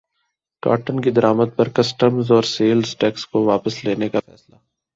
cotton 0.63 1.01
کی 1.01 1.11
درمد 1.11 1.55
پر 1.55 1.69
کسٹمز 1.69 2.31
اور 2.31 2.43
سیلز 2.47 2.95
ٹیکس 2.97 3.25
کو 3.27 3.43
واپس 3.45 3.83
لینے 3.85 4.09
کا 4.09 4.19
فیصلہ 4.25 4.55